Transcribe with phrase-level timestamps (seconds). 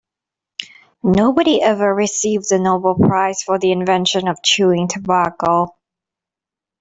[1.03, 5.75] Nobody ever received the Nobel prize for the invention of chewing tobacco.